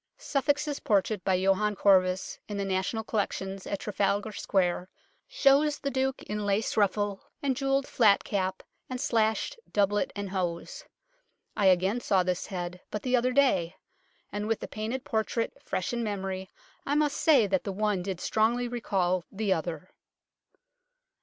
Suffolk's 0.17 0.79
portrait 0.79 1.23
by 1.23 1.39
Johannes 1.39 1.77
Corvus 1.77 2.39
in 2.49 2.57
the 2.57 2.65
national 2.65 3.03
collections 3.03 3.67
at 3.67 3.81
Trafalgar 3.81 4.31
Square 4.31 4.89
shows 5.27 5.77
the 5.77 5.91
Duke 5.91 6.23
in 6.23 6.43
lace 6.43 6.75
ruffle 6.75 7.25
and 7.43 7.55
jewelled 7.55 7.85
flat 7.87 8.23
cap 8.23 8.63
and 8.89 8.99
slashed 8.99 9.59
doublet 9.71 10.11
and 10.15 10.31
hose. 10.31 10.85
I 11.55 11.67
again 11.67 11.99
saw 12.01 12.23
this 12.23 12.47
head 12.47 12.81
but 12.89 13.03
the 13.03 13.15
other 13.15 13.31
day, 13.31 13.75
and 14.31 14.47
with 14.47 14.59
the 14.59 14.67
painted 14.67 15.03
portrait 15.03 15.53
fresh 15.61 15.93
in 15.93 16.03
memory 16.03 16.49
I 16.83 16.95
must 16.95 17.17
say 17.17 17.45
that 17.45 17.63
the 17.63 17.71
one 17.71 18.01
did 18.01 18.19
strongly 18.19 18.67
recall 18.67 19.23
the 19.31 19.53
other. 19.53 19.91